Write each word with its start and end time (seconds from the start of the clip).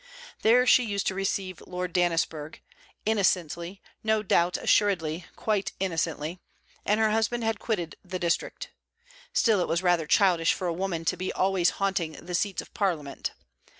There 0.41 0.65
she 0.65 0.81
used 0.83 1.05
to 1.09 1.13
receive 1.13 1.61
Lord 1.61 1.93
Dannisburgh; 1.93 2.59
innocently, 3.05 3.83
no 4.03 4.23
doubt 4.23 4.57
assuredly 4.57 5.27
quite 5.35 5.73
innocently; 5.79 6.39
and 6.87 6.99
her 6.99 7.11
husband 7.11 7.43
had 7.43 7.59
quitted 7.59 7.95
the 8.03 8.17
district. 8.17 8.71
Still 9.31 9.59
it 9.59 9.67
was 9.67 9.83
rather 9.83 10.07
childish 10.07 10.53
for 10.53 10.65
a 10.65 10.73
woman 10.73 11.05
to 11.05 11.17
be 11.17 11.31
always 11.31 11.69
haunting 11.77 12.13
the 12.13 12.33
seats 12.33 12.63
of 12.63 12.73
Parliament. 12.73 13.33